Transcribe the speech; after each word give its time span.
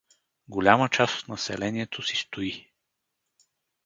Голяма 0.49 0.89
част 0.89 1.19
от 1.21 1.27
населението 1.27 2.01
си 2.01 2.15
стои. 2.17 2.67